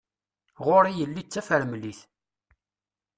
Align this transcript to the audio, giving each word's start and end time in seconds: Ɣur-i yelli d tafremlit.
Ɣur-i 0.65 0.91
yelli 0.97 1.21
d 1.23 1.27
tafremlit. 1.31 1.99